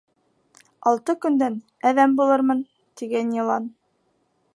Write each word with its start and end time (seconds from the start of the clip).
Алты 0.91 1.13
көндән 1.25 1.59
әҙәм 1.89 2.15
булырмын, 2.21 2.63
тигән 3.03 3.31
йылан. 3.37 3.69